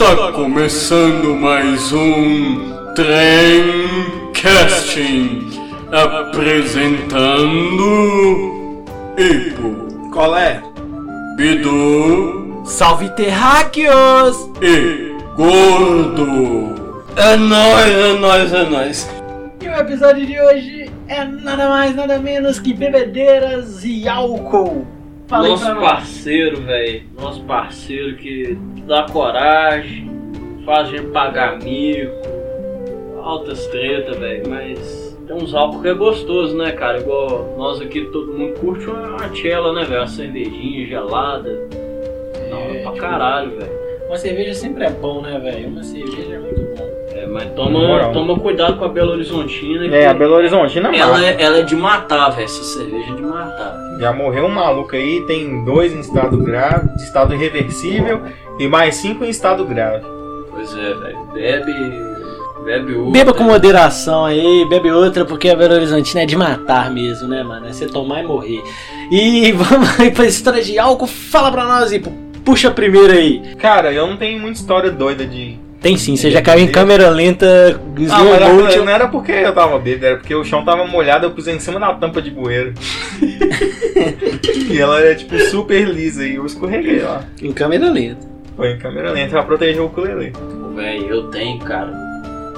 [0.00, 5.50] Está começando mais um Trem Casting
[5.90, 7.24] apresentando
[9.18, 10.62] Ipo, Colé,
[11.36, 14.48] Bidu Salve terráqueos!
[14.62, 17.02] e Gordo.
[17.16, 19.10] É nóis, é nóis, é nóis.
[19.60, 24.86] E o episódio de hoje é nada mais, nada menos que bebedeiras e álcool.
[25.28, 27.02] Fala Nosso parceiro, velho.
[27.20, 28.56] Nosso parceiro que
[28.86, 30.10] dá coragem,
[30.64, 32.12] faz a gente pagar mico,
[33.22, 34.48] altas treta, velho.
[34.48, 36.98] Mas tem uns álcool que é gostoso, né, cara?
[37.00, 40.00] Igual nós aqui, todo mundo curte uma, uma chela, né, velho?
[40.00, 41.50] Uma cervejinha gelada.
[42.50, 43.78] Da hora É, pra tipo, caralho, velho.
[44.06, 45.68] Uma cerveja sempre é bom, né, velho?
[45.68, 46.88] Uma cerveja é muito bom.
[47.14, 48.12] É, mas toma, moral.
[48.12, 49.94] toma cuidado com a Belo Horizontina.
[49.94, 51.24] É, a Belo Horizontina ela, mata.
[51.26, 52.44] é, ela é de matar, velho.
[52.46, 53.87] Essa cerveja é de matar.
[53.98, 58.22] Já morreu um maluco aí, tem dois em estado grave, de estado irreversível
[58.58, 60.04] e mais cinco em estado grave.
[60.50, 61.18] Pois é, velho.
[61.32, 61.72] Bebe.
[62.64, 63.12] Bebe outra.
[63.12, 67.42] Beba com moderação aí, bebe outra, porque a Belo Horizontina é de matar mesmo, né,
[67.42, 67.66] mano?
[67.66, 68.62] É você tomar e morrer.
[69.10, 71.06] E vamos aí pra história de álcool.
[71.06, 72.00] Fala pra nós e
[72.44, 73.54] puxa a primeira aí.
[73.56, 75.58] Cara, eu não tenho muita história doida de.
[75.88, 77.46] Tem sim, você já caiu em câmera lenta,
[77.96, 78.84] Ah, slow mas era- motion.
[78.84, 81.58] não era porque eu tava bêbado, era porque o chão tava molhado, eu pus em
[81.58, 82.74] cima da tampa de bueiro.
[84.70, 87.24] e ela é tipo super lisa e eu escorreguei lá.
[87.42, 88.20] Em câmera lenta.
[88.54, 90.34] Foi em câmera lenta pra proteger o ukulele.
[90.76, 91.90] Véi, eu tenho, cara.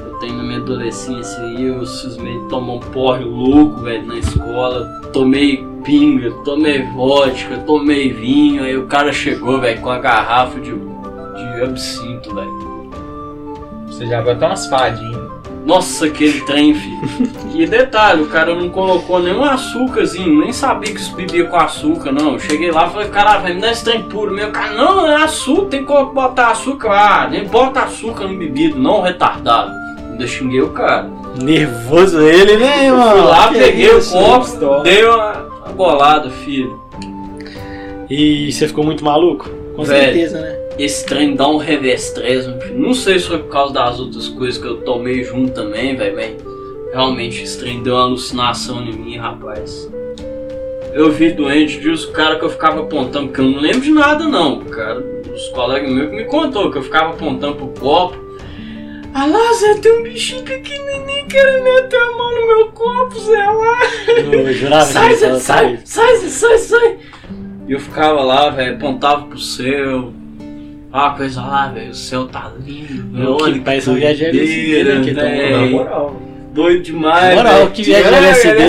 [0.04, 4.18] Eu tenho na minha adolescência aí, eu cismei de tomar um porre louco, velho, na
[4.18, 4.86] escola.
[5.12, 8.64] Tomei pinga, tomei vodka, tomei vinho.
[8.64, 12.69] Aí o cara chegou, velho, com a garrafa de, de absinto, velho.
[14.00, 15.20] Você já até umas fadinhas.
[15.66, 17.00] Nossa, aquele trem, filho.
[17.54, 22.10] E detalhe, o cara não colocou nenhum açúcarzinho, nem sabia que isso bebia com açúcar,
[22.10, 22.32] não.
[22.34, 24.32] Eu cheguei lá e falei, cara, me dá esse trem puro.
[24.32, 27.28] Meu cara, não, é açúcar, tem que botar açúcar lá.
[27.28, 29.70] Nem bota açúcar no bebido, não, retardado.
[30.10, 31.10] Ainda xinguei o cara.
[31.42, 33.10] Nervoso ele, né, irmão?
[33.10, 34.82] Fui lá, Que peguei isso, o copo, história.
[34.84, 35.32] dei uma,
[35.66, 36.80] uma bolada, filho.
[38.08, 39.50] E você ficou muito maluco?
[39.76, 40.02] Com Velho.
[40.14, 40.59] certeza, né?
[40.80, 42.46] Esse trem dá um revestrez.
[42.74, 46.16] Não sei se foi por causa das outras coisas que eu tomei junto também, velho,
[46.16, 46.36] mas
[46.90, 49.90] realmente esse trem deu uma alucinação em mim, rapaz.
[50.94, 53.90] Eu vi doente, diz o cara que eu ficava apontando, porque eu não lembro de
[53.90, 58.16] nada não, cara, os colegas meus que me contou que eu ficava apontando pro copo.
[59.12, 63.36] Ah lá, Zé, tem um bichinho pequenininho querendo meter a mão no meu copo, Zé,
[63.36, 63.80] lá.
[64.32, 66.98] Eu jurava Sai, Zé, sai, sai, Zé, sai, sai.
[67.68, 70.14] E eu ficava lá, velho, apontava pro céu.
[70.92, 73.36] Ah, coisa lá, velho, o céu tá lindo, velho.
[73.36, 75.50] Que Olha que país viajar doideira, LSD, né, que velho.
[75.52, 76.16] tomou, na moral.
[76.52, 77.70] Doido demais, Moral, velho.
[77.70, 78.68] que viagem LSD é,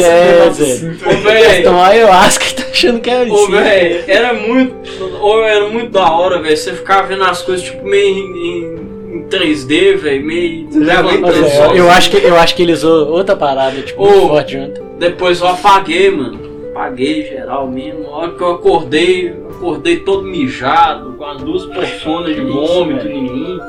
[0.51, 0.87] Zé?
[1.07, 3.51] Ô, velho, Então aí eu acho que tá achando que é ô, isso.
[3.51, 4.75] velho, era muito,
[5.19, 6.55] ô, era muito da hora, velho.
[6.55, 10.67] Você ficava vendo as coisas, tipo, meio em, em- em 3D, velho, meio...
[10.85, 11.77] já viu levantando Mas, é, sozinho.
[11.77, 14.05] eu, acho que, eu acho que ele usou outra parada, tipo, Ô.
[14.11, 14.81] muito forte junto.
[14.99, 16.39] Depois eu apaguei, mano.
[16.71, 18.03] Apaguei geral mesmo.
[18.03, 22.41] Na hora que eu acordei, eu acordei todo mijado, com as duas porções de Que
[22.41, 23.11] vômito velho?
[23.17, 23.59] em mim.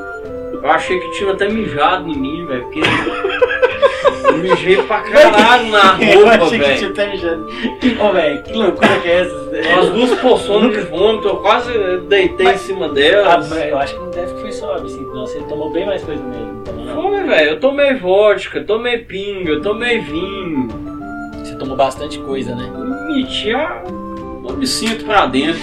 [0.53, 2.63] Eu achei que tinha até mijado em mim, velho.
[2.63, 2.79] Porque
[4.25, 6.77] eu mijei pra caralho na eu roupa, achei que velho.
[6.77, 7.47] tinha até mijado.
[8.01, 9.79] Ô, velho, que loucura que é essa?
[9.79, 11.71] As duas porções de vômito, eu quase
[12.07, 13.49] deitei em cima Ah, delas.
[13.49, 15.27] mas eu acho que não deve que foi só absinto, não.
[15.27, 16.63] Você tomou bem mais coisa mesmo.
[16.95, 17.49] Foi, velho.
[17.51, 20.67] Eu tomei vodka, tomei pinga, eu tomei vinho.
[21.63, 22.69] Tomou bastante coisa, né?
[23.07, 23.83] Meti a-
[24.43, 25.61] o absinto pra dentro.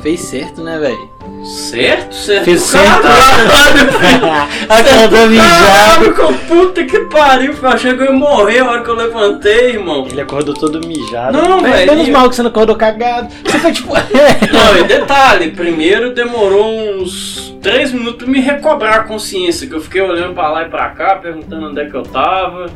[0.00, 1.10] Fez certo, né, velho?
[1.44, 2.14] Certo?
[2.14, 2.44] Certo?
[2.46, 3.06] Fez certo.
[4.66, 6.14] Acordou mijado.
[6.14, 7.68] Que puta que pariu, filho.
[7.68, 10.06] Achei que eu ia morrer a hora que eu levantei, irmão.
[10.10, 11.36] Ele acordou todo mijado.
[11.36, 13.28] Não, velho, Menos mal que você não acordou cagado.
[13.44, 13.92] Você foi tipo.
[13.92, 19.80] Não, e detalhe, primeiro demorou uns 3 minutos pra me recobrar a consciência, que eu
[19.82, 22.66] fiquei olhando pra lá e pra cá, perguntando onde é que eu tava,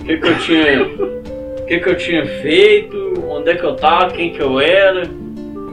[0.00, 0.82] o que que eu tinha.
[0.84, 5.02] O que que eu tinha feito, onde é que eu tava, quem que eu era.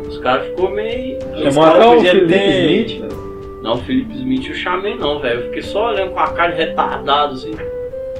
[0.07, 1.17] Os caras ficou meio.
[1.17, 3.11] Os Chamou caras até o podiam Felipe ter- Smith.
[3.61, 5.39] Não, o Felipe Smith eu chamei não, velho.
[5.41, 7.51] Eu fiquei só olhando com a cara de retardado, assim.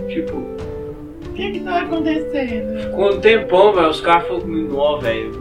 [0.08, 2.80] Tipo, O que que tá acontecendo?
[2.81, 3.90] ficou um tempão, velho.
[3.90, 5.31] Os caras falaram comigo, ó, velho,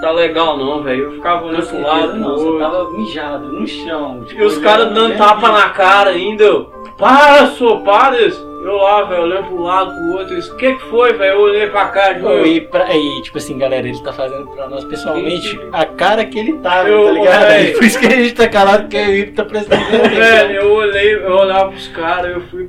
[0.00, 1.04] tá legal não, velho.
[1.04, 4.24] Eu ficava olhando pro lado, não, você tava mijado no chão.
[4.26, 6.66] tipo, E os caras dando tapa na cara ainda.
[6.98, 8.16] Para, sou, para!
[8.18, 10.36] Eu lá, velho, olhando pro lado, pro outro.
[10.38, 11.34] O que que foi, velho?
[11.34, 14.46] Eu olhei pra cara de Pô, E, pra- e, tipo assim, galera, ele tá fazendo
[14.48, 17.46] pra nós pessoalmente a cara que ele tava, Eu- tá ligado?
[17.46, 17.72] véi.
[17.74, 20.08] Por isso que a gente tá calado, porque o Ipo tá prestando atenção.
[20.10, 22.68] Velho, eu olhei, eu olhava pros caras, eu fui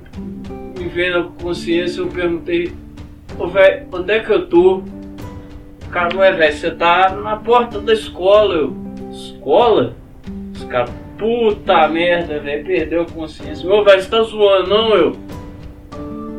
[0.77, 2.71] me vendo a consciência, eu perguntei,
[3.39, 4.75] ô velho, onde é que eu tô?
[5.87, 8.53] O cara, ué, velho, você tá na porta da escola.
[8.53, 8.75] Eu,
[9.11, 9.95] escola?
[10.69, 13.69] caras, puta merda, velho, perdeu a consciência.
[13.69, 15.15] Ô, velho, você tá zoando, não, eu?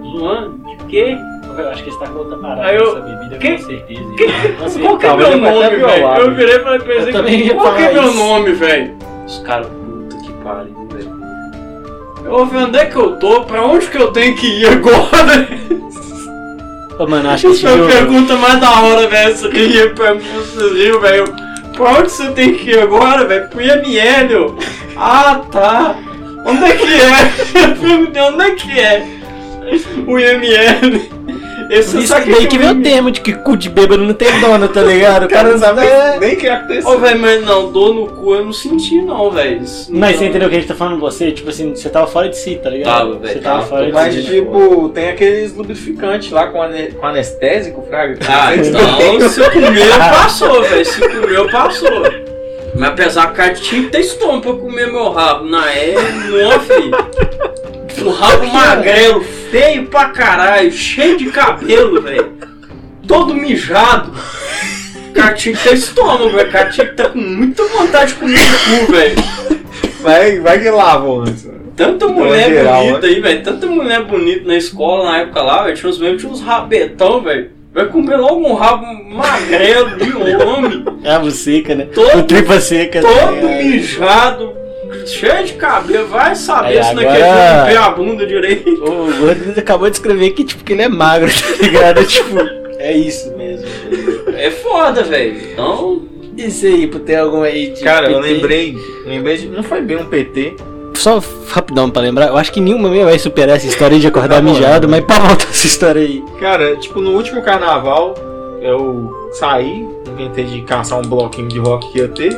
[0.02, 0.58] Zoando?
[0.68, 1.16] De quê?
[1.58, 4.14] Eu acho que ele tá com outra parada Aí eu- nessa bebida, que- com certeza.
[4.16, 6.06] que- Nossa, Qual que é meu nome, velho?
[6.18, 8.96] Eu virei e falei pra também ia qual que é meu nome, velho?
[9.26, 12.32] Os caras, puta que pariu, velho.
[12.32, 13.40] Ô, velho, onde é que eu tô?
[13.42, 15.48] Pra onde que eu tenho que ir agora?
[16.98, 19.36] Ô, mano, acho que esse Essa pergunta mais da hora, velho.
[19.36, 21.24] Você ria pra mim, você riu, velho.
[21.78, 23.48] Pra onde você tem que ir agora, velho?
[23.50, 24.58] Pro IML.
[24.96, 25.94] Ah, tá.
[26.44, 27.32] Onde é que é?
[27.62, 29.06] Eu perguntei, onde é que é?
[30.04, 31.37] O IML.
[31.70, 34.02] Esse Isso sabe daí é que o veio o termo de que cu de bêbado
[34.02, 35.24] não tem dono, tá ligado?
[35.26, 36.18] O cara não sabe É.
[36.18, 36.90] nem, o que aconteceu.
[36.90, 39.58] Ô, velho, mas não, dor no cu eu não senti, não, velho.
[39.60, 41.30] Mas não- você entendeu o que a gente tá falando você?
[41.30, 42.88] Tipo assim, você tava fora de si, tá ligado?
[43.12, 43.66] Tava, velho, Você tava tava.
[43.68, 44.22] fora de Mas, si.
[44.24, 48.18] tipo, tem aqueles lubrificantes lá com, ane- com anestésico, Fraga.
[48.28, 50.84] Ah, então se comeu, passou, velho.
[50.86, 52.27] Se comeu, passou.
[52.74, 55.44] Mas apesar que o cara tinha que estômago pra comer meu rabo.
[55.46, 55.94] Na é,
[56.60, 58.06] filho.
[58.06, 59.20] O rabo magrelo,
[59.50, 62.32] feio pra caralho, cheio de cabelo, velho.
[63.06, 64.12] Todo mijado.
[65.08, 66.48] O cara tinha que ter estômago, velho.
[66.48, 69.16] O cara tinha que estar com muita vontade de comer o cu, velho.
[70.00, 71.48] Vai, vai que lavam antes.
[71.74, 73.42] Tanta Então, mulher geral, bonita aí, velho.
[73.42, 75.76] Tanta mulher bonita na escola na época lá, velho.
[75.76, 77.50] Tinha uns mesmo, tinha uns rabetão, velho.
[77.78, 80.84] Vai comer logo um rabo magrelo de homem.
[81.04, 81.86] Rabo seca, né?
[81.94, 83.00] Todo- Com tripa seca.
[83.00, 83.64] tá todo ligado?
[83.64, 84.52] mijado,
[85.06, 86.08] cheio de cabelo.
[86.08, 88.70] Vai saber Aí, se agora- naquele limpei a bunda direito.
[88.84, 92.04] O Gordo acabou de escrever que, tipo, que ele é magro, tá ligado?
[92.04, 92.36] tipo,
[92.78, 93.64] é isso mesmo.
[94.36, 95.36] É foda, velho.
[95.52, 96.02] Então,
[96.36, 98.32] Isso aí, pô, tem algum aí de Cara, eu PT?
[98.34, 98.76] lembrei.
[99.06, 99.46] Lembrei de.
[99.48, 100.54] Não foi bem um PT.
[100.98, 104.36] Só rapidão pra lembrar, eu acho que nenhuma minha vai superar essa história de acordar
[104.36, 104.96] Tá mijado, né?
[104.96, 106.24] mas pra voltar essa história aí.
[106.40, 108.14] Cara, tipo, no último carnaval,
[108.60, 112.36] eu saí, inventei de caçar um bloquinho de rock que ia ter.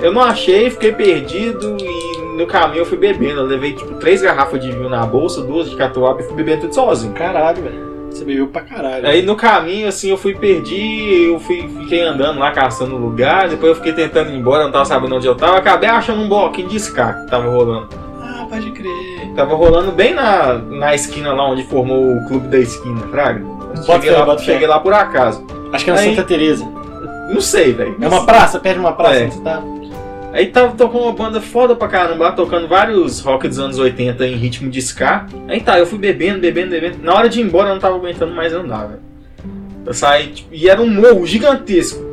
[0.00, 3.40] Eu não achei, fiquei perdido e no caminho eu fui bebendo.
[3.40, 6.62] Eu levei, tipo, três garrafas de vinho na bolsa, duas de catuaba e fui bebendo
[6.62, 7.12] tudo sozinho.
[7.12, 7.93] Caralho, velho.
[8.14, 9.06] Você bebeu pra caralho.
[9.08, 13.70] Aí no caminho, assim, eu fui perdi, eu fui, fiquei andando lá, caçando lugar, depois
[13.70, 16.68] eu fiquei tentando ir embora, não tava sabendo onde eu tava, acabei achando um bloquinho
[16.68, 17.88] de ska que tava rolando.
[18.22, 19.32] Ah, pode crer.
[19.34, 23.44] Tava rolando bem na, na esquina lá onde formou o clube da esquina, Fraga.
[23.84, 25.44] Cheguei, fé, lá, cheguei lá por acaso.
[25.72, 26.64] Acho que é na Aí- Santa Teresa.
[27.32, 27.96] Não sei, velho.
[28.00, 29.24] É uma praça, perto de uma praça É.
[29.24, 29.60] onde você tá.
[30.34, 34.34] Aí tava tocando uma banda foda pra caramba, tocando vários rock dos anos 80 em
[34.34, 35.26] ritmo de ska.
[35.46, 36.98] Aí tá, eu fui bebendo, bebendo, bebendo.
[37.00, 39.00] Na hora de ir embora eu não tava aguentando mais andar, velho.
[39.86, 42.04] Eu saí, tipo, e era um morro gigantesco.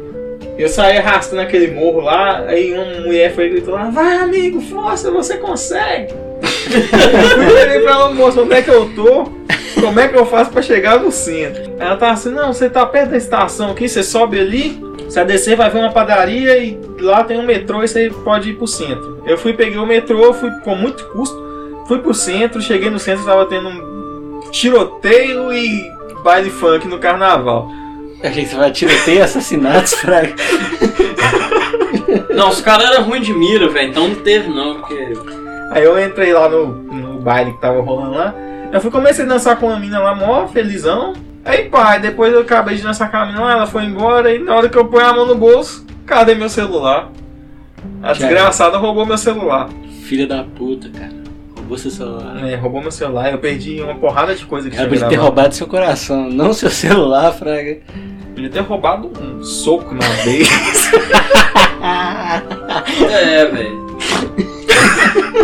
[0.55, 4.61] Eu saí arrastando aquele morro lá, aí uma mulher foi e gritou lá, vai amigo,
[4.61, 6.13] força, você consegue.
[6.13, 9.31] eu virei pra ela, moça, onde é que eu tô?
[9.81, 11.73] Como é que eu faço pra chegar no centro?
[11.79, 14.79] Ela tava assim, não, você tá perto da estação aqui, você sobe ali,
[15.11, 18.53] você descer, vai ver uma padaria e lá tem um metrô e você pode ir
[18.53, 19.21] pro centro.
[19.25, 23.25] Eu fui, peguei o metrô, fui com muito custo, fui pro centro, cheguei no centro,
[23.25, 25.91] tava tendo um tiroteio e
[26.23, 27.69] baile funk no carnaval.
[28.23, 30.33] Achei que você vai tiroteio, assassinatos, fraga.
[32.33, 33.89] não, os caras eram ruins de mira, velho.
[33.89, 35.11] Então não teve, não, porque.
[35.71, 38.33] Aí eu entrei lá no, no baile que tava rolando lá.
[38.71, 41.30] Eu fui comecei a dançar com uma mina lá, mó felizão.
[41.43, 44.33] Aí pá, aí depois eu acabei de dançar com a mina lá, ela foi embora
[44.33, 47.11] e na hora que eu ponho a mão no bolso, cadê meu celular?
[48.03, 49.67] A desgraçada roubou meu celular.
[50.03, 51.13] Filha da puta, cara.
[51.55, 52.43] Roubou seu celular.
[52.47, 55.55] É, roubou meu celular, eu perdi uma porrada de coisa que Ela podia ter roubado
[55.55, 57.79] seu coração, não seu celular, fraga.
[58.35, 60.45] Podia ter roubado um soco na veia.
[63.11, 63.80] É, velho.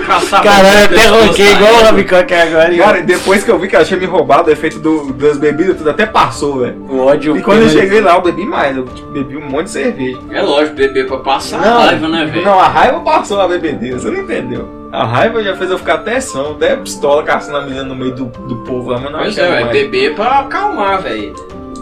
[0.06, 1.84] Caçar Caralho, até ronquei igual o.
[1.84, 2.74] Rabicoque agora.
[2.74, 5.38] e Cara, depois que eu vi que ela tinha me roubado, o efeito do- das
[5.38, 6.78] bebidas, tudo até passou, velho.
[6.90, 7.36] O ódio.
[7.36, 10.20] E quando eu cheguei lá, eu bebi mais, eu tipo, bebi um monte de cerveja.
[10.32, 12.46] É lógico, beber pra passar Não, raiva, né, velho?
[12.46, 14.68] Não, a raiva passou a bebedeira, você não entendeu.
[14.92, 18.16] A raiva já fez eu ficar até som, até pistola caçando a menina no meio
[18.16, 19.68] do, do povo lá, mas não Pois é, mais.
[19.74, 21.34] Beber pra acalmar, velho.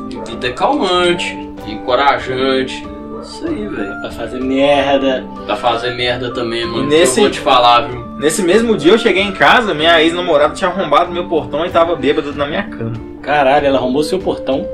[0.09, 2.87] Bebida é calmante, encorajante.
[3.25, 4.01] Isso aí, velho.
[4.01, 5.23] Pra fazer merda.
[5.45, 6.87] Pra fazer merda também, mano.
[6.87, 8.05] Nesse- Eu vou te falar, viu?
[8.19, 11.95] Nesse mesmo dia eu cheguei em casa, minha ex-namorada tinha arrombado meu portão e tava
[11.95, 12.93] bêbado na minha cama.
[13.21, 14.65] Caralho, ela arrombou seu portão.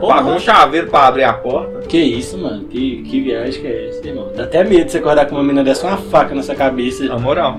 [0.00, 1.80] Pagou um chaveiro pra abrir a porta.
[1.88, 2.64] Que isso, mano?
[2.64, 4.30] Que, que viagem que é essa, irmão?
[4.36, 7.04] Dá até medo de você acordar com uma menina dessa, uma faca na sua cabeça.
[7.04, 7.58] Na moral.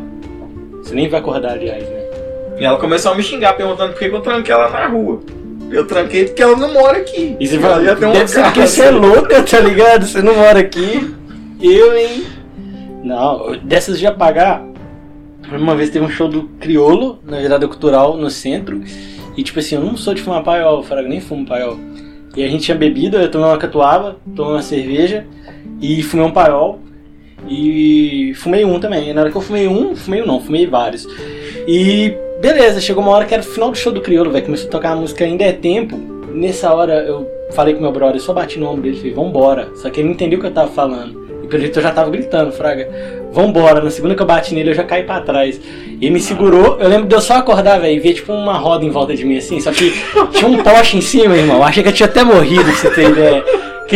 [0.84, 2.04] Você nem vai acordar, aliás, né?
[2.60, 5.22] E ela começou a me xingar, perguntando por que que eu tranquei ela na rua.
[5.74, 7.36] Eu tranquei porque ela não mora aqui.
[7.40, 10.06] E você fala, já tem uma deve ser porque você é louca, tá ligado?
[10.06, 11.14] Você não mora aqui.
[11.60, 12.24] Eu, hein?
[13.04, 14.64] Não, dessas de apagar.
[15.52, 18.82] Uma vez teve um show do Criolo, na virada cultural, no centro.
[19.36, 21.80] E tipo assim, eu não sou de fumar paiol, Fraga, nem fumo paiol.
[22.36, 25.26] E a gente tinha bebido, eu tomei uma catuaba, tomei uma cerveja
[25.82, 26.80] e fumei um paiol.
[27.48, 29.10] E fumei um também.
[29.10, 31.08] E na hora que eu fumei um, fumei um não, fumei vários.
[31.68, 34.44] E beleza, chegou uma hora que era o final do show do Criolo, velho.
[34.44, 35.98] Começou a tocar a música Ainda é Tempo.
[36.34, 39.70] Nessa hora eu falei com meu brother, só bati no ombro dele e falei, vambora.
[39.76, 41.24] Só que ele não entendeu o que eu tava falando.
[41.42, 42.90] E pelo jeito eu já tava gritando, Fraga,
[43.32, 43.82] vambora.
[43.82, 45.58] Na segunda que eu bati nele, eu já caí pra trás.
[46.02, 48.84] Ele me segurou, eu lembro de eu só acordar, velho, e ver tipo uma roda
[48.84, 49.94] em volta de mim assim, só que
[50.34, 51.64] tinha um poste em cima, irmão.
[51.64, 53.46] Achei que eu tinha até morrido, pra você ter ideia.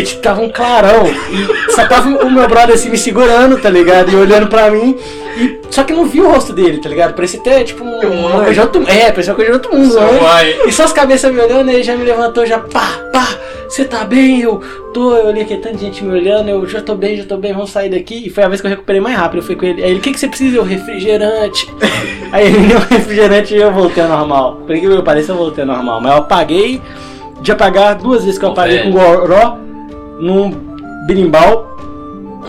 [0.04, 1.06] Tipo, tava um clarão.
[1.08, 4.12] E só tava o meu brother assim me segurando, tá ligado?
[4.12, 4.98] E olhando pra mim.
[5.38, 7.14] E, só que eu não vi o rosto dele, tá ligado?
[7.14, 9.94] Parecia até tipo um, uma coisa de outro É, parecia uma coisa de outro mundo,
[9.94, 10.20] né?
[10.66, 13.28] E só as cabeças me olhando, ele já me levantou, já pá, pá,
[13.68, 14.42] você tá bem?
[14.42, 14.62] Eu
[14.94, 17.54] tô, eu olhei aqui, tanta gente me olhando, eu já tô bem, já tô bem,
[17.54, 18.26] vamos sair daqui.
[18.26, 19.84] E foi a vez que eu recuperei mais rápido, eu fui com ele.
[19.84, 20.58] Aí ele, o que, que você precisa?
[20.58, 21.72] Eu, refrigerante.
[22.32, 24.62] Aí ele me deu um refrigerante e eu voltei ao normal.
[24.66, 26.02] Por que eu pareça, eu voltei ao normal.
[26.02, 26.82] Mas eu apaguei,
[27.42, 29.58] de apagar duas vezes que eu apaguei com goró,
[30.20, 30.52] num
[31.08, 31.76] birimbau,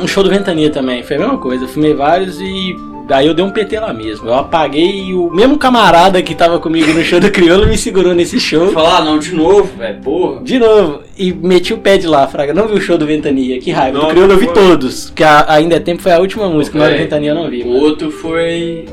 [0.00, 1.02] um show do Ventania também.
[1.02, 2.76] Foi a mesma coisa, eu fumei vários e
[3.08, 4.28] Daí eu dei um PT lá mesmo.
[4.28, 8.14] Eu apaguei e o mesmo camarada que tava comigo no show do Criolo me segurou
[8.14, 8.70] nesse show.
[8.70, 10.42] Falar não de novo, velho, porra.
[10.42, 12.52] De novo, e meti o pé de lá, Fraga.
[12.52, 13.96] Não vi o show do Ventania, que raiva.
[13.96, 16.78] Não, do Criolo eu vi todos, porque a- ainda é tempo foi a última música,
[16.78, 17.62] mas o Ventania eu não vi.
[17.62, 17.80] O mano.
[17.80, 18.84] outro foi.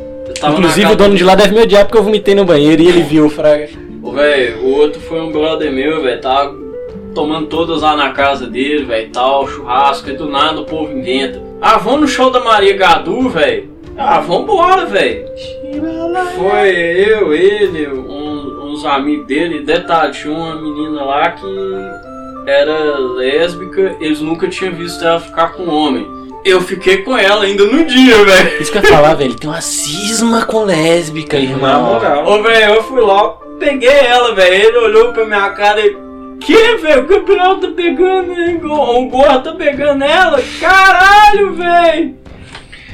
[0.50, 3.02] Inclusive o dono de lá deve me odiar porque eu vomitei no banheiro e ele
[3.02, 3.68] viu, Fraga.
[4.02, 6.56] Ô, velho, o outro foi um brother meu, velho, tava
[7.16, 11.42] tomando todas lá na casa dele, velho, tal, churrasco, e do nada o povo inventa.
[11.62, 13.74] Ah, vamos no show da Maria Gadu, velho.
[13.98, 15.26] Ah, vambora, velho.
[16.38, 21.46] Foi eu, ele, um- uns amigos dele, detalhe, tinha uma menina lá que
[22.48, 26.06] era lésbica, eles nunca tinham visto ela ficar com homem.
[26.44, 28.62] Eu fiquei com ela ainda no dia, velho.
[28.62, 29.34] Isso que eu ia falar, velho.
[29.34, 31.94] Tem uma cisma com lésbica, irmão.
[31.96, 32.28] moral.
[32.28, 34.54] Ô, velho, eu fui lá, peguei ela, velho.
[34.54, 35.98] Ele olhou pra minha cara e.
[36.40, 37.04] Que, velho?
[37.04, 38.60] O Gabriel tá pegando, hein?
[38.64, 40.40] O Gorra tá pegando ela?
[40.60, 42.16] Caralho, velho!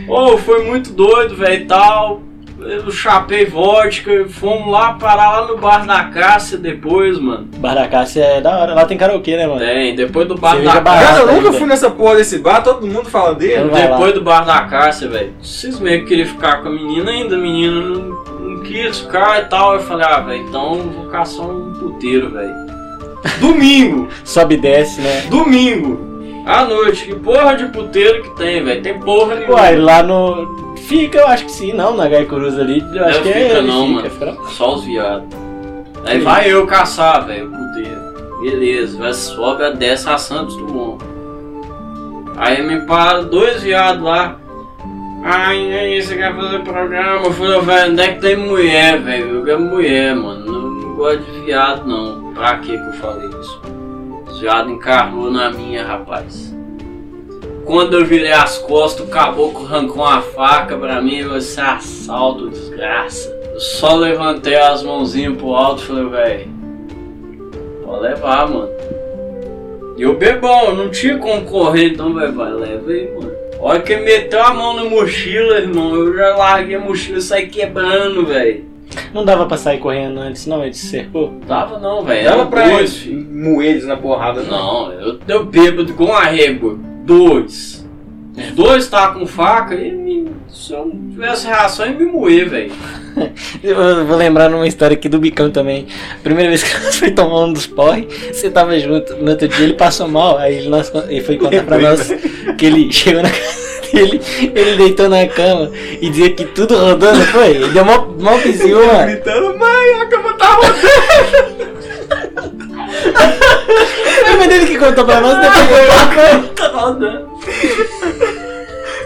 [0.07, 2.21] Ô, foi muito doido, velho, e tal.
[2.59, 7.49] Eu chapei vodka, fomos lá parar lá no bar da Cássia depois, mano.
[7.57, 8.75] Bar da Cássia é da hora.
[8.75, 9.59] Lá tem karaokê, né, mano?
[9.59, 10.81] Tem, depois do bar Cerveja da.
[10.81, 11.07] Cássia.
[11.07, 11.53] Cara, eu nunca ainda.
[11.53, 13.71] fui nessa porra desse bar, todo mundo fala dele.
[13.71, 17.35] Depois do bar da Cássia, velho, vocês meio que queriam ficar com a menina ainda,
[17.35, 19.73] a menina não, não quis ficar e tal.
[19.73, 22.70] Eu falei, ah, velho, então vou caçar um puteiro, velho.
[23.39, 25.21] Domingo, Sobe e desce, né?
[25.29, 25.99] domingo,
[26.45, 28.81] à noite, que porra de puteiro que tem, velho?
[28.81, 29.53] Tem porra nenhuma.
[29.55, 30.75] Uai, lá no.
[30.77, 32.83] Fica, eu acho que sim, não, na Gai Cruz ali.
[32.93, 33.33] Eu acho Não que é.
[33.33, 34.09] fica ele não, fica, mano.
[34.09, 34.47] fica não.
[34.49, 35.27] Só os viados.
[36.05, 38.01] Aí Que vai eu caçar, velho, o puteiro.
[38.41, 41.03] Beleza, vai sobe a desce a Santos Dumont.
[42.37, 44.35] Aí me para dois viados lá.
[45.23, 47.23] Ai, aí, você quer fazer programa?
[47.27, 49.35] Eu falei, velho, onde é que tem mulher, velho?
[49.35, 50.43] Eu quero mulher, mano.
[50.43, 52.20] Não, não gosto de viado, não.
[52.33, 53.61] Pra que eu falei isso?
[54.39, 56.51] Viados encarnou na minha, rapaz.
[57.65, 63.29] Quando eu virei as costas, o caboclo arrancou uma faca pra mim, você assalto, desgraça.
[63.53, 66.49] Eu só levantei as mãozinhas pro alto e falei, velho,
[67.85, 68.71] pode levar, mano.
[69.95, 73.31] E eu bebão, não tinha como correr, então, velho, vai, leva aí, mano.
[73.59, 77.47] Olha que meteu a mão na mochila, irmão, eu já larguei a mochila e saí
[77.47, 78.70] quebrando, velho.
[79.13, 81.33] Não dava pra sair correndo antes, não, ele se cercou.
[81.47, 82.29] Dava não, velho.
[82.29, 84.87] Dava pra dois, moer eles na porrada, não.
[84.89, 86.77] Não, eu, eu bêbado com a régua.
[87.05, 87.85] Dois.
[88.37, 92.49] Os dois estavam com faca e me- se eu não tivesse reação ia me moer,
[92.49, 92.71] velho.
[93.61, 95.85] Eu vou lembrar numa história aqui do Bicão também.
[96.23, 99.15] Primeira vez que nós foi tomar um dos porre, você tava junto.
[99.17, 102.09] No outro dia ele passou mal, aí ele, nós, ele foi contar pra nós
[102.57, 104.21] que ele chegou na casa dele,
[104.55, 105.71] ele deitou na cama
[106.01, 107.49] e dizia que tudo rodando, foi?
[107.49, 109.05] Ele deu mó, mó vizinho, mano.
[109.05, 110.75] Gritando, mãe, a cama tá rodando.
[114.37, 117.29] Foi dele que contou pra nós, depois eu Tá rodando.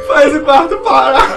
[0.08, 1.36] Faz o quarto parar.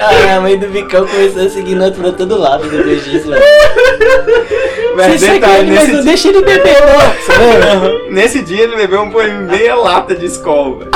[0.00, 3.42] Ah, a mãe do Bicão começou a seguir nós pra todo lado depois disso, velho.
[4.96, 8.10] Mas Você detalhe, ele, mas nesse, não deixa ele beber, não.
[8.10, 9.10] Nesse dia ele bebeu um
[9.46, 10.90] meia lata de escola, velho.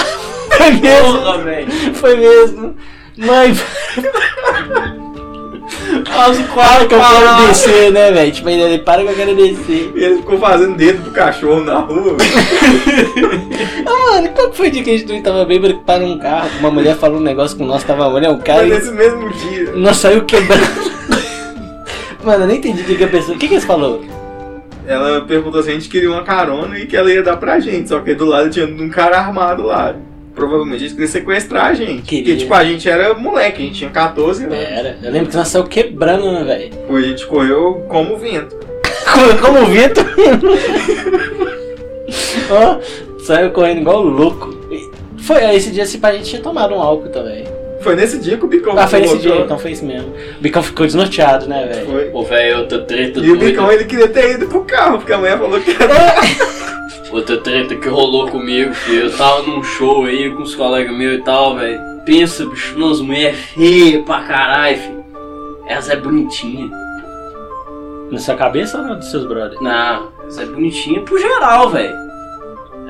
[0.51, 1.19] Foi mesmo.
[1.19, 1.95] Porra.
[1.95, 2.77] Foi mesmo.
[3.17, 3.55] Mãe,
[6.07, 8.33] Faz o para que eu quero descer, né, velho?
[8.33, 9.93] Tipo, ele para que eu quero descer.
[9.95, 13.55] E ele ficou fazendo dedo pro cachorro na rua, velho.
[13.87, 16.07] Ah, mano, qual que foi o dia que a gente não tava bêbado que parou
[16.09, 16.49] um carro?
[16.61, 19.31] Uma mulher falou um negócio com nós, tava olhando o cara Mas e nesse mesmo
[19.31, 19.73] dia.
[19.75, 20.63] nós saiu quebrando.
[22.23, 23.37] Mano, eu nem entendi o que, que a pessoa.
[23.37, 24.05] O que, que eles falou?
[24.87, 27.89] Ela perguntou se a gente queria uma carona e que ela ia dar pra gente.
[27.89, 29.95] Só que do lado tinha um cara armado lá.
[30.35, 32.03] Provavelmente eles queriam sequestrar a gente.
[32.03, 32.25] Queria.
[32.25, 34.59] Porque, tipo, a gente era moleque, a gente tinha 14 anos.
[34.59, 34.99] Era.
[35.03, 36.71] Eu lembro que nós saiu quebrando, né, velho?
[36.87, 38.57] Pô, a gente correu como o vento.
[39.15, 40.01] Como, como o vento.
[42.51, 42.79] Ó,
[43.25, 44.55] Saiu correndo igual louco.
[45.19, 47.45] Foi, esse dia se pá, a gente tinha tomado um álcool também.
[47.81, 50.13] Foi nesse dia que o Bicão Ah, foi nesse dia, então foi isso mesmo.
[50.39, 51.87] O Bicão ficou desnorteado, né, velho?
[51.87, 52.11] Foi.
[52.13, 53.45] Ô, velho, outra treta E o doida.
[53.47, 55.95] Bicão ele queria ter ido pro carro, porque a mulher falou que era.
[57.15, 59.05] Outra treta que rolou comigo, filho.
[59.05, 61.81] Eu tava num show aí com os colegas meus e tal, velho.
[62.05, 65.05] Pensa, bicho, umas mulheres feias pra caralho, filho.
[65.65, 66.69] Elas é bonitinha.
[68.11, 69.61] Na sua cabeça ou na dos seus brothers?
[69.61, 71.95] Não, elas é bonitinha pro geral, velho.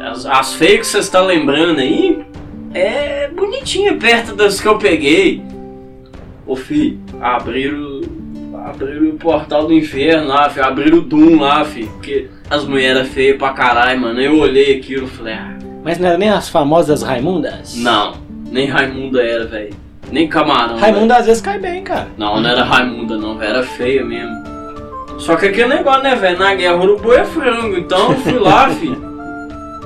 [0.01, 2.25] As, as feias que vocês estão lembrando aí
[2.73, 5.43] é bonitinha perto das que eu peguei.
[6.47, 7.94] Ô, fi, abriram.
[8.65, 10.61] Abriram o portal do inferno lá, fi.
[10.61, 11.85] Abriram o Doom lá, fi.
[11.85, 14.19] Porque as mulheres feias pra caralho, mano.
[14.21, 15.55] Eu olhei aquilo e falei, ah.
[15.85, 17.77] Mas não era nem as famosas Raimundas?
[17.77, 18.15] Não,
[18.51, 19.75] nem Raimunda era, velho.
[20.11, 20.79] Nem camarão.
[20.79, 22.09] Raimunda às vezes cai bem, cara.
[22.17, 23.51] Não, não era Raimunda, não, velho.
[23.51, 24.33] Era feia mesmo.
[25.19, 26.39] Só que aquele negócio, né, velho?
[26.39, 27.77] Na guerra urubu é frango.
[27.77, 28.97] Então eu fui lá, fi.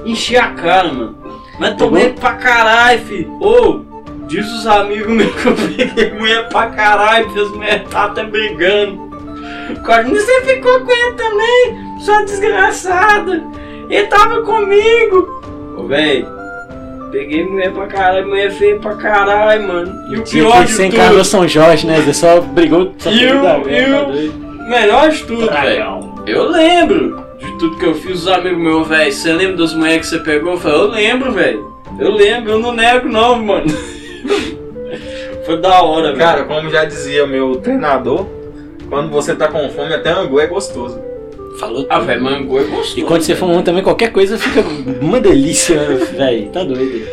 [0.04, 1.18] Enchi a cara, mano.
[1.58, 3.26] Mas tomei pra caralho, fi.
[3.40, 3.80] Ô,
[4.28, 8.24] diz os amigos meus que eu peguei mulher pra caralho, porque as mulheres tá até
[8.24, 9.08] brigando.
[9.84, 13.42] Quase você ficou com ele também, sua desgraçada.
[13.90, 15.74] Ele tava comigo.
[15.76, 16.26] Ô, velho.
[17.10, 19.92] Peguei mulher pra caralho, mulher feia pra caralho, mano.
[20.12, 22.00] E o Tinha pior que de você tudo, encarnou São Jorge, né?
[22.02, 22.92] Você só brigou.
[22.98, 26.12] Só E brigou o- da e o- tá melhor de tudo, velho.
[26.26, 29.10] Eu lembro de tudo que eu fiz, os amigos meus, velho.
[29.10, 30.52] Você lembra das mulheres que você pegou?
[30.52, 31.72] Eu falei, eu lembro, velho.
[31.98, 33.66] Eu lembro, eu não nego não, mano.
[35.48, 36.18] Foi da hora, velho.
[36.18, 38.26] Cara, como já dizia o meu treinador,
[38.90, 41.00] quando você tá com fome, até angu é gostoso.
[41.58, 42.06] Falou Ah, tudo.
[42.06, 42.98] velho, mango é gostoso.
[43.00, 44.60] E quando você for um também, qualquer coisa fica
[45.00, 45.78] uma delícia,
[46.14, 46.50] velho.
[46.50, 47.08] Tá doido.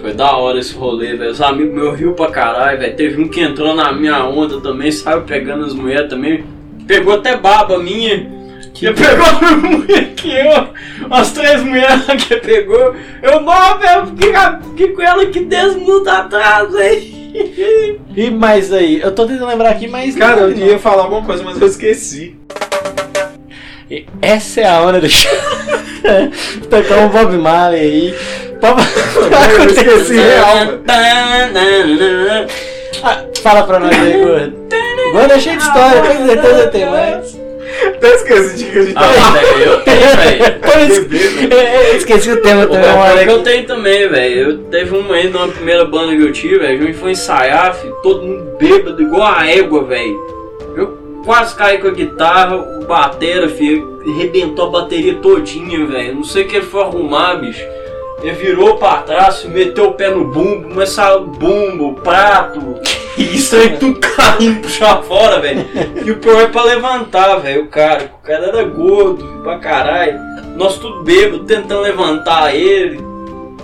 [0.00, 1.30] Foi da hora esse rolê, velho.
[1.30, 2.96] Os amigos meus riu pra caralho, velho.
[2.96, 6.44] Teve um que entrou na minha onda também, saiu pegando as mulheres também.
[6.86, 8.37] Pegou até baba minha.
[8.78, 10.68] Que pegou a mesma mulher que eu.
[11.10, 12.94] As três mulheres que pegou.
[13.20, 14.06] Eu não, velho.
[14.70, 17.98] Fiquei, com ela aqui 10 minutos atrás, velho.
[18.16, 19.00] E mais aí?
[19.00, 20.14] Eu tô tentando lembrar aqui, mas.
[20.14, 22.36] Cara, não, eu ia falar alguma coisa, mas eu esqueci.
[23.90, 25.08] E Essa é a hora do.
[26.70, 28.14] Tocar um Bob Marley aí.
[28.60, 28.80] Bob...
[29.58, 30.80] Eu esqueci real.
[33.02, 34.56] Ah, Fala pra nós aí, gordo.
[35.12, 37.37] Gordo é cheio de história, com certeza tem mais.
[37.98, 40.60] Até esqueci de que a gente Ah, eu tenho, velho.
[40.62, 41.48] Eu esque-
[41.90, 44.40] eu Esqueci o tema O também, hora que eu tenho também, velho.
[44.50, 46.80] Eu teve uma aí numa primeira banda que eu tive, velho.
[46.82, 50.16] A gente foi ensaiar, filho, todo mundo bêbado, igual a égua, velho.
[50.76, 56.14] Eu quase caí com a guitarra, o batera, filho, arrebentou a bateria todinha, velho.
[56.14, 57.64] Não sei o que ele foi arrumar, bicho.
[58.20, 62.80] Ele virou pra trás, meteu o pé no bumbo, mas saiu bumbo, prato.
[63.16, 65.64] Isso aí tudo caindo puxar fora, velho.
[66.04, 68.12] E o pior é pra levantar, velho, o cara.
[68.22, 70.18] O cara era gordo pra caralho.
[70.56, 73.00] Nós tudo bêbado, tentando levantar ele.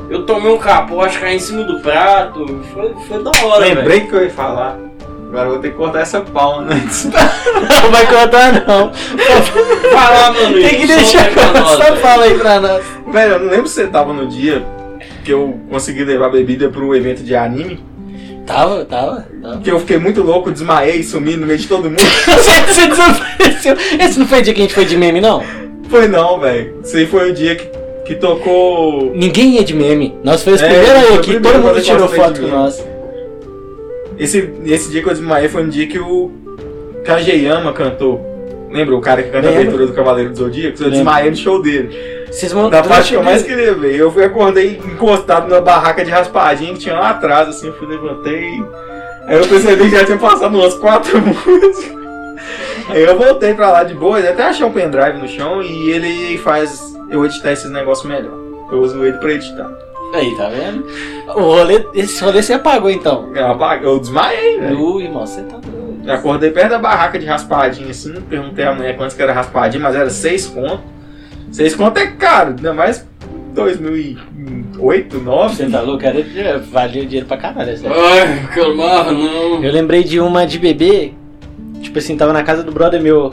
[0.09, 2.47] Eu tomei um capote, caí em cima do prato.
[2.73, 3.79] Foi, foi da hora, velho.
[3.79, 4.79] Lembrei que eu ia falar.
[5.29, 7.07] Agora eu vou ter que cortar essa palma antes.
[7.11, 8.93] Não vai contar, não.
[9.93, 10.55] Vai lá, mano.
[10.55, 11.97] Tem que deixar velho.
[11.97, 12.85] fala aí pra nós.
[13.15, 14.61] Velho, eu não lembro se você tava no dia
[15.25, 17.79] que eu consegui levar bebida pro evento de anime.
[18.45, 19.61] Tava, tava, tava.
[19.61, 22.03] Que eu fiquei muito louco, desmaiei, sumi no meio de todo mundo.
[22.67, 23.77] Você, desapareceu.
[24.01, 25.45] Esse não foi o dia que a gente foi de meme, não?
[25.89, 26.83] Foi não, velho.
[26.93, 27.71] Aí foi o dia que,
[28.05, 29.13] que tocou.
[29.15, 30.19] Ninguém ia de meme.
[30.25, 32.85] Nós foi os É, primeiros aí primeiro todo mundo tirou foto de com nós.
[34.19, 36.33] Esse, esse dia que eu desmaiei foi um dia que o
[37.05, 38.34] Kageyama cantou.
[38.75, 40.83] Lembra o cara que canta a abertura do Cavaleiro do Zodíaco?
[40.83, 42.25] Eu desmaiei no show dele.
[42.31, 43.95] Vocês vão Da parte que eu mais queria ver.
[43.97, 47.87] Eu fui acordei encostado na barraca de raspadinha que tinha lá atrás, assim, eu fui
[47.87, 48.63] levantei.
[49.29, 51.93] Aí eu percebi que já tinha passado umas quatro músicas.
[52.91, 56.37] Aí eu voltei pra lá de boa, até achei um pendrive no chão e ele
[56.39, 58.35] faz eu editar esses negócios melhor.
[58.73, 59.71] Eu uso ele pra editar.
[60.13, 60.85] Aí, tá vendo?
[61.29, 63.31] O rolê, esse rolê você apagou então.
[63.35, 64.77] Eu, apaguei- eu desmaiei, velho.
[64.79, 65.94] Nu, irmão, você tá doido.
[66.07, 69.83] Eu acordei perto da barraca de raspadinha, assim, perguntei a mulher quantos que era raspadinha,
[69.83, 70.83] mas era seis conto.
[71.51, 73.07] Seis conto é caro, ainda mais
[73.55, 75.55] 2008, 2009.
[75.55, 76.05] Você tá louco?
[76.05, 77.71] Era, é, valia dinheiro pra caralho.
[77.71, 77.87] essa.
[77.89, 79.65] Ai, calmar, não.
[79.65, 81.13] Eu lembrei de uma de bebê,
[81.81, 83.33] tipo assim, tava na casa do brother meu,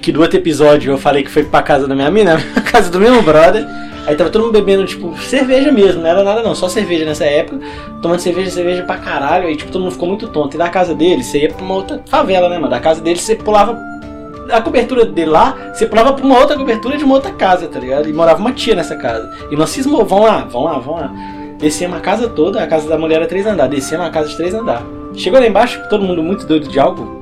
[0.00, 2.90] que do outro episódio eu falei que foi pra casa da minha mina, na casa
[2.90, 3.66] do mesmo brother.
[4.06, 7.24] Aí tava todo mundo bebendo, tipo, cerveja mesmo, não era nada não, só cerveja nessa
[7.24, 7.60] época,
[8.02, 10.56] tomando cerveja, cerveja pra caralho, aí tipo, todo mundo ficou muito tonto.
[10.56, 12.68] E da casa dele, você ia pra uma outra favela, né, mano?
[12.68, 13.78] Da casa dele você pulava
[14.50, 17.78] a cobertura dele lá, você pulava pra uma outra cobertura de uma outra casa, tá
[17.78, 18.08] ligado?
[18.08, 19.30] E morava uma tia nessa casa.
[19.50, 21.12] E nós cismou, vão lá, vão lá, vão lá.
[21.58, 24.36] Descemos a casa toda, a casa da mulher era três andares, descemos a casa de
[24.36, 24.84] três andares.
[25.14, 27.21] Chegou lá embaixo, todo mundo muito doido de álcool.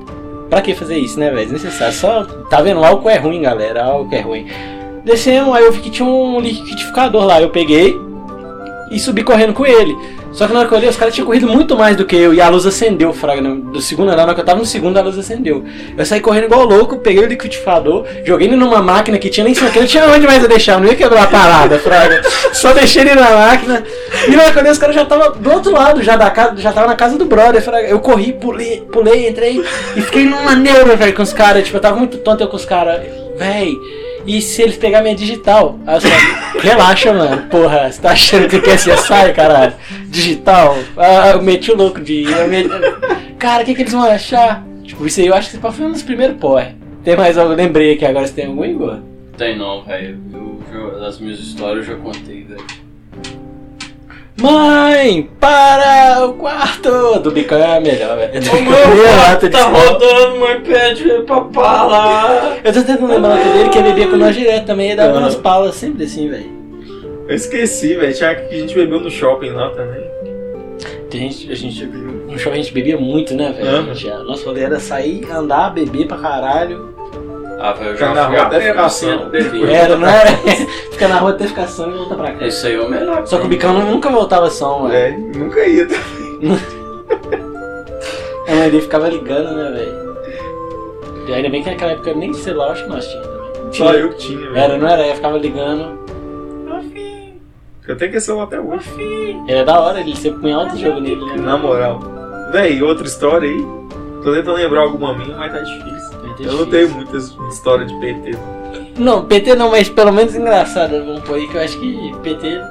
[0.51, 1.49] Pra que fazer isso, né, velho?
[1.49, 1.93] Desnecessário.
[1.93, 2.83] Só, tá vendo?
[2.83, 3.85] Álcool é ruim, galera.
[3.85, 4.47] Álcool é ruim.
[5.05, 7.41] descemos, aí eu vi que tinha um liquidificador lá.
[7.41, 7.95] Eu peguei
[8.91, 9.95] e subi correndo com ele.
[10.31, 12.15] Só que na hora que eu olhei, os caras tinham corrido muito mais do que
[12.15, 12.33] eu.
[12.33, 13.41] E a luz acendeu, fraga.
[13.41, 15.63] Do segundo andar, na hora que eu tava no segundo, a luz acendeu.
[15.97, 19.53] Eu saí correndo igual louco, peguei o liquidificador, joguei ele numa máquina que tinha nem
[19.53, 22.21] sei que, não tinha onde mais eu deixar, não ia quebrar a parada, fraga.
[22.53, 23.83] Só deixei ele na máquina.
[24.27, 26.29] E na hora que eu olhei, os caras já estavam do outro lado, já da
[26.29, 27.87] casa, já tava na casa do brother, fraga.
[27.87, 29.63] Eu corri, pulei, pulei, entrei
[29.95, 31.63] e fiquei numa neura, velho, com os caras.
[31.63, 33.20] Tipo, eu tava muito tonto eu com os caras.
[33.45, 33.77] Véi.
[34.25, 35.79] E se eles pegar minha digital?
[35.87, 36.17] Aí eu falei,
[36.61, 37.41] relaxa, mano.
[37.49, 39.73] Porra, você tá achando que quer ser sai, caralho?
[40.07, 40.77] Digital?
[40.95, 42.23] Ah, eu meti o louco de.
[42.23, 42.69] eu meti-
[43.39, 44.63] Cara, o que, que eles vão achar?
[44.83, 46.75] Tipo, isso aí eu acho que foi um dos primeiros porra.
[47.03, 47.53] Tem mais algo?
[47.55, 48.99] Lembrei aqui agora se tem algum, Igor?
[49.35, 50.19] Tem não, velho.
[50.31, 50.61] Eu
[50.99, 52.63] já- As minhas histórias eu já contei, velho.
[54.41, 57.19] Mãe, para o quarto!
[57.19, 58.33] Do bicão é a melhor, velho.
[58.33, 59.77] Lata meu, de tá escola.
[59.77, 62.57] rodando, mãe, pede pra parar.
[62.63, 65.19] Eu tô tentando lembrar o dele, que ele bebia com nós direto também, e dava
[65.19, 66.49] umas palas sempre assim, velho.
[67.27, 68.13] Eu esqueci, velho.
[68.15, 70.09] Tinha que a gente bebeu no shopping lá também.
[71.11, 73.91] Tem gente, a gente, no show a gente bebia muito, né, velho?
[73.91, 76.95] A a Nossa rolê era sair, andar, beber pra caralho.
[77.59, 78.89] Ah, velho, eu já fui a até ficar
[79.29, 79.69] beber.
[79.69, 80.31] Era, não era?
[81.01, 82.45] Fica na rua até ficar sã e volta pra cá.
[82.45, 83.25] Esse aí é o melhor.
[83.25, 85.15] Só que o bicão nunca voltava são, velho.
[85.15, 85.87] É, nunca ia.
[88.47, 90.15] A mãe dele ficava ligando, né, velho?
[91.27, 93.27] E ainda bem que naquela época nem celular acho que nós tínhamos.
[93.27, 93.73] também.
[93.73, 94.55] Só eu que tinha, velho.
[94.55, 95.01] Era, não era?
[95.01, 95.99] Aí ficava ligando.
[97.87, 98.87] Eu tenho que celular até hoje.
[98.99, 101.35] Ele é da hora, ele sempre punha alto jogo nele, né?
[101.37, 101.99] Na moral.
[102.51, 103.65] Véi, outra história aí.
[104.23, 106.45] Tô tentando lembrar alguma minha, mas tá difícil.
[106.45, 108.37] Eu não tenho muitas histórias de PT.
[108.97, 110.91] Não, PT não, mas pelo menos engraçado.
[111.05, 112.61] Vamos pôr aí que eu acho que PT.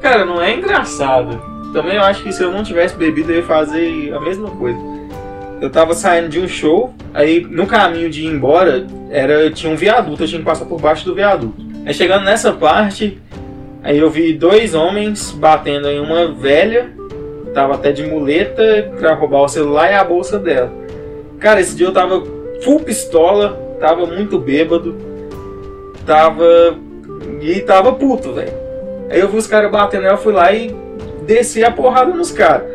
[0.00, 1.40] Cara, não é engraçado.
[1.72, 4.78] Também eu acho que se eu não tivesse bebido, eu ia fazer a mesma coisa.
[5.60, 9.76] Eu tava saindo de um show, aí no caminho de ir embora, era, tinha um
[9.76, 11.60] viaduto, eu tinha que passar por baixo do viaduto.
[11.84, 13.20] Aí chegando nessa parte,
[13.82, 16.90] aí eu vi dois homens batendo em uma velha,
[17.52, 20.72] tava até de muleta, pra roubar o celular e a bolsa dela.
[21.40, 22.22] Cara, esse dia eu tava
[22.62, 24.96] full pistola, tava muito bêbado,
[26.08, 26.78] tava.
[27.40, 28.52] e tava puto, velho.
[29.10, 30.74] Aí eu vi os caras batendo, eu fui lá e
[31.26, 32.66] desci a porrada nos caras.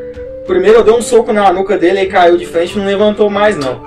[0.45, 3.29] Primeiro eu dei um soco na nuca dele, ele caiu de frente e não levantou
[3.29, 3.81] mais não.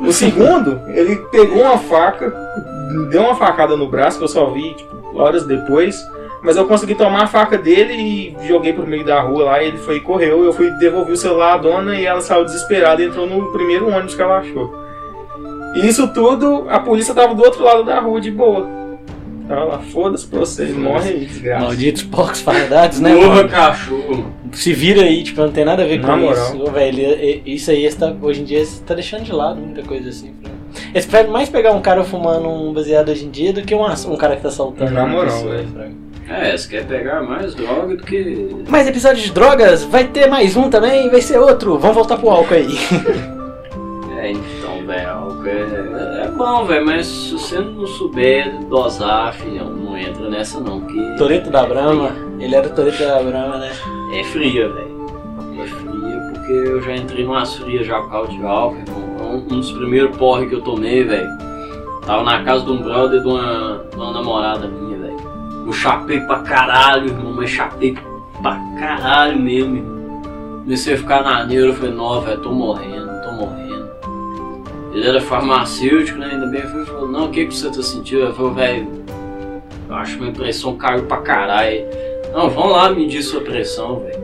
[0.00, 2.32] O segundo, ele pegou uma faca,
[3.10, 5.96] deu uma facada no braço, que eu só vi tipo, horas depois.
[6.42, 9.76] Mas eu consegui tomar a faca dele e joguei pro meio da rua lá, ele
[9.76, 10.42] foi e correu.
[10.42, 13.90] Eu fui devolver o celular à dona e ela saiu desesperada e entrou no primeiro
[13.90, 14.74] ônibus que ela achou.
[15.74, 18.79] E isso tudo, a polícia tava do outro lado da rua, de boa.
[19.50, 21.64] Tava lá, foda-se pra vocês, morre aí, desgraça.
[21.64, 23.16] Malditos porcos fardados, né?
[23.16, 24.32] Porra, cachorro.
[24.52, 26.54] Se vira aí, tipo, não tem nada a ver com Na moral.
[26.54, 26.62] isso.
[26.62, 30.08] Ô, velho, isso aí está, hoje em dia você tá deixando de lado muita coisa
[30.08, 30.32] assim.
[30.94, 33.84] Eles preferem mais pegar um cara fumando um baseado hoje em dia do que um,
[33.84, 34.92] um cara que tá soltando.
[34.92, 35.96] Na moral, velho.
[36.28, 38.50] É, você quer pegar mais droga do que.
[38.68, 41.76] Mais episódio de drogas, vai ter mais um também, vai ser outro.
[41.76, 42.68] Vamos voltar pro álcool aí.
[44.22, 44.59] É, então,
[44.90, 50.28] velho, álcool é, é bom, velho, mas se você não souber dosar, filhão, não entra
[50.28, 51.16] nessa não, que.
[51.16, 53.70] Toreto da Brahma, ele era Toreto da Brahma, né?
[54.14, 54.90] É fria, velho.
[55.58, 58.78] É fria porque eu já entrei numas frias já por causa de álcool.
[58.78, 59.10] irmão.
[59.20, 61.28] Um, um dos primeiros porre que eu tomei, velho.
[62.04, 65.20] Tava na casa de um brother de uma, de uma namorada minha, velho.
[65.66, 67.96] Eu chapei pra caralho, irmão, mas chapei
[68.42, 70.22] pra caralho mesmo, irmão.
[70.64, 73.69] Comecei a ficar na neura, eu falei, não, velho, tô morrendo, tô morrendo.
[74.92, 76.30] Ele era farmacêutico, né?
[76.32, 78.22] Ainda bem, ele falou, não, o que, que você tá sentindo?
[78.22, 79.04] Eu falei, velho,
[79.88, 81.84] eu acho que minha pressão caiu pra caralho.
[82.32, 84.20] Não, vamos lá medir sua pressão, velho.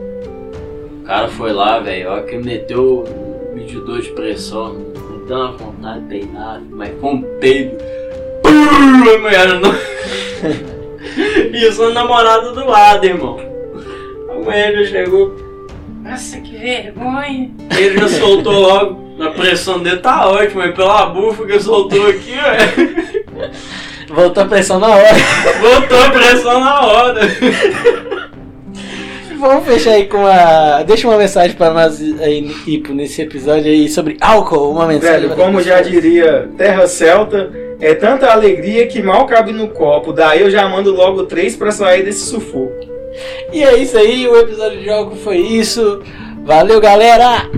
[1.01, 4.73] O cara foi lá, velho, ó, que meteu o medidor de pressão.
[4.73, 7.77] Me deu uma vontade de peidar, mas foi um peido.
[9.21, 9.71] Mulher não...
[11.53, 13.39] Isso a namorada do lado, irmão.
[14.29, 15.35] A mulher já chegou.
[16.03, 17.51] Nossa, que vergonha.
[17.77, 19.06] Ele já soltou logo.
[19.19, 23.51] A pressão dele tá ótima, mas pela bufa que soltou aqui, velho.
[24.09, 25.15] Voltou a pressão na hora.
[25.59, 27.21] Voltou a pressão na hora.
[29.37, 30.83] Vamos fechar aí com a.
[30.83, 34.71] Deixa uma mensagem pra nós aí, Ipo, nesse episódio aí sobre álcool.
[34.71, 35.27] Uma mensagem.
[35.27, 40.13] Velho, como já diria Terra Celta, é tanta alegria que mal cabe no copo.
[40.13, 42.73] Daí eu já mando logo três pra sair desse sufoco.
[43.51, 46.01] E é isso aí, o episódio de álcool foi isso.
[46.43, 47.49] Valeu, galera!